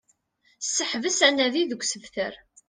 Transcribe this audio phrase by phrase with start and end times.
[0.67, 2.33] Seḥbes anadi deg usebter